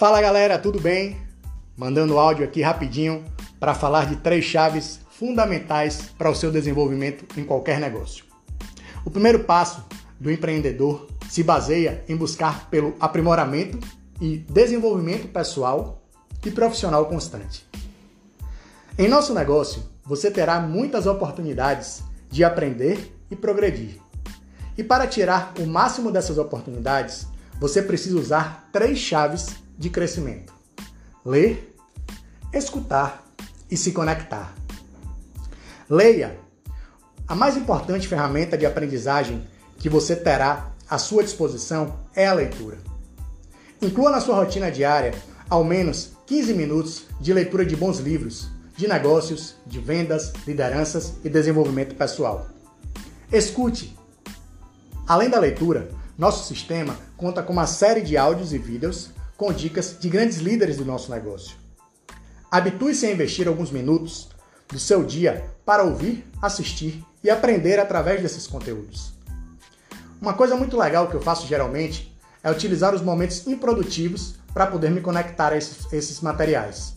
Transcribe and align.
Fala 0.00 0.18
galera, 0.22 0.58
tudo 0.58 0.80
bem? 0.80 1.18
Mandando 1.76 2.18
áudio 2.18 2.42
aqui 2.42 2.62
rapidinho 2.62 3.22
para 3.58 3.74
falar 3.74 4.06
de 4.06 4.16
três 4.16 4.46
chaves 4.46 4.98
fundamentais 5.10 6.08
para 6.16 6.30
o 6.30 6.34
seu 6.34 6.50
desenvolvimento 6.50 7.38
em 7.38 7.44
qualquer 7.44 7.78
negócio. 7.78 8.24
O 9.04 9.10
primeiro 9.10 9.40
passo 9.40 9.84
do 10.18 10.30
empreendedor 10.30 11.06
se 11.28 11.42
baseia 11.42 12.02
em 12.08 12.16
buscar 12.16 12.70
pelo 12.70 12.94
aprimoramento 12.98 13.78
e 14.18 14.38
desenvolvimento 14.38 15.28
pessoal 15.28 16.02
e 16.46 16.50
profissional 16.50 17.04
constante. 17.04 17.68
Em 18.98 19.06
nosso 19.06 19.34
negócio, 19.34 19.82
você 20.02 20.30
terá 20.30 20.60
muitas 20.60 21.06
oportunidades 21.06 22.02
de 22.30 22.42
aprender 22.42 23.14
e 23.30 23.36
progredir. 23.36 24.00
E 24.78 24.82
para 24.82 25.06
tirar 25.06 25.52
o 25.60 25.66
máximo 25.66 26.10
dessas 26.10 26.38
oportunidades, 26.38 27.26
você 27.60 27.82
precisa 27.82 28.16
usar 28.16 28.66
três 28.72 28.98
chaves 28.98 29.60
de 29.80 29.88
crescimento: 29.88 30.52
ler, 31.24 31.74
escutar 32.52 33.24
e 33.70 33.76
se 33.76 33.92
conectar. 33.92 34.54
Leia. 35.88 36.38
A 37.26 37.34
mais 37.34 37.56
importante 37.56 38.06
ferramenta 38.06 38.58
de 38.58 38.66
aprendizagem 38.66 39.46
que 39.78 39.88
você 39.88 40.14
terá 40.14 40.72
à 40.88 40.98
sua 40.98 41.22
disposição 41.24 41.98
é 42.14 42.26
a 42.26 42.34
leitura. 42.34 42.76
Inclua 43.80 44.10
na 44.10 44.20
sua 44.20 44.36
rotina 44.36 44.70
diária 44.70 45.14
ao 45.48 45.64
menos 45.64 46.12
15 46.26 46.52
minutos 46.54 47.04
de 47.20 47.32
leitura 47.32 47.64
de 47.64 47.74
bons 47.74 47.98
livros, 47.98 48.50
de 48.76 48.86
negócios, 48.86 49.54
de 49.66 49.78
vendas, 49.78 50.32
lideranças 50.46 51.14
e 51.24 51.28
desenvolvimento 51.28 51.94
pessoal. 51.94 52.46
Escute. 53.32 53.96
Além 55.06 55.30
da 55.30 55.38
leitura, 55.38 55.88
nosso 56.18 56.46
sistema 56.46 56.98
conta 57.16 57.42
com 57.42 57.52
uma 57.52 57.66
série 57.66 58.02
de 58.02 58.16
áudios 58.16 58.52
e 58.52 58.58
vídeos 58.58 59.10
com 59.40 59.54
dicas 59.54 59.96
de 59.98 60.06
grandes 60.10 60.36
líderes 60.36 60.76
do 60.76 60.84
nosso 60.84 61.10
negócio. 61.10 61.56
Habitue-se 62.50 63.06
a 63.06 63.10
investir 63.10 63.48
alguns 63.48 63.70
minutos 63.70 64.28
do 64.68 64.78
seu 64.78 65.02
dia 65.02 65.46
para 65.64 65.82
ouvir, 65.82 66.26
assistir 66.42 67.02
e 67.24 67.30
aprender 67.30 67.80
através 67.80 68.20
desses 68.20 68.46
conteúdos. 68.46 69.14
Uma 70.20 70.34
coisa 70.34 70.54
muito 70.56 70.76
legal 70.76 71.08
que 71.08 71.14
eu 71.14 71.22
faço 71.22 71.46
geralmente 71.46 72.14
é 72.44 72.50
utilizar 72.50 72.94
os 72.94 73.00
momentos 73.00 73.46
improdutivos 73.46 74.34
para 74.52 74.66
poder 74.66 74.90
me 74.90 75.00
conectar 75.00 75.54
a 75.54 75.56
esses, 75.56 75.90
esses 75.90 76.20
materiais. 76.20 76.94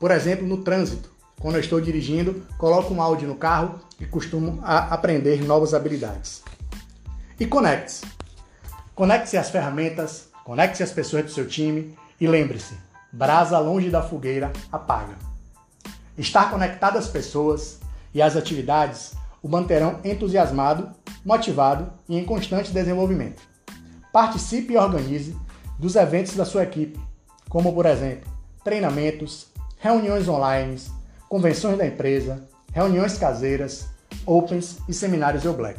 Por 0.00 0.10
exemplo, 0.10 0.44
no 0.44 0.64
trânsito, 0.64 1.08
quando 1.38 1.54
eu 1.54 1.60
estou 1.60 1.80
dirigindo, 1.80 2.44
coloco 2.58 2.92
um 2.92 3.00
áudio 3.00 3.28
no 3.28 3.36
carro 3.36 3.78
e 4.00 4.06
costumo 4.06 4.58
aprender 4.64 5.40
novas 5.44 5.72
habilidades. 5.72 6.42
E 7.38 7.46
conecte-se. 7.46 8.04
Conecte-se 8.92 9.36
às 9.36 9.50
ferramentas, 9.50 10.30
Conecte-se 10.46 10.84
às 10.84 10.92
pessoas 10.92 11.24
do 11.24 11.30
seu 11.32 11.48
time 11.48 11.98
e 12.20 12.28
lembre-se: 12.28 12.74
brasa 13.12 13.58
longe 13.58 13.90
da 13.90 14.00
fogueira 14.00 14.52
apaga. 14.70 15.16
Estar 16.16 16.52
conectado 16.52 16.96
às 16.96 17.08
pessoas 17.08 17.80
e 18.14 18.22
às 18.22 18.36
atividades 18.36 19.12
o 19.42 19.48
manterão 19.48 19.98
entusiasmado, 20.04 20.92
motivado 21.24 21.92
e 22.08 22.16
em 22.16 22.24
constante 22.24 22.70
desenvolvimento. 22.70 23.42
Participe 24.12 24.74
e 24.74 24.76
organize 24.76 25.36
dos 25.80 25.96
eventos 25.96 26.36
da 26.36 26.44
sua 26.44 26.62
equipe, 26.62 26.96
como 27.48 27.74
por 27.74 27.84
exemplo, 27.84 28.30
treinamentos, 28.62 29.48
reuniões 29.80 30.28
online, 30.28 30.80
convenções 31.28 31.76
da 31.76 31.88
empresa, 31.88 32.48
reuniões 32.72 33.18
caseiras, 33.18 33.88
opens 34.24 34.78
e 34.88 34.94
seminários 34.94 35.44
Eu 35.44 35.54
Black. 35.54 35.74